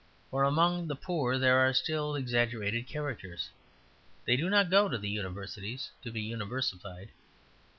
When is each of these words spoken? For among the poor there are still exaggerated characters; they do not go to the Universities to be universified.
For 0.31 0.41
among 0.43 0.87
the 0.87 0.95
poor 0.95 1.37
there 1.37 1.59
are 1.59 1.75
still 1.75 2.15
exaggerated 2.15 2.87
characters; 2.87 3.51
they 4.25 4.35
do 4.35 4.49
not 4.49 4.71
go 4.71 4.89
to 4.89 4.97
the 4.97 5.07
Universities 5.11 5.91
to 6.01 6.09
be 6.11 6.21
universified. 6.27 7.09